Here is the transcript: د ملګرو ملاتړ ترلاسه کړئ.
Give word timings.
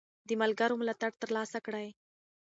د 0.27 0.29
ملګرو 0.41 0.75
ملاتړ 0.81 1.11
ترلاسه 1.21 1.57
کړئ. 1.65 1.87